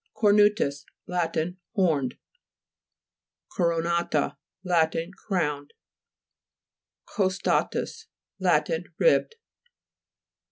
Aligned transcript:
CORNU'TUS 0.15 0.83
Lat. 1.05 1.37
Horned. 1.75 2.17
CORONA'TA 3.51 4.35
Lat. 4.63 4.95
Crowned. 5.27 5.73
COSTA'TUS 7.05 8.07
Lat. 8.39 8.67
Ribbed. 8.97 9.35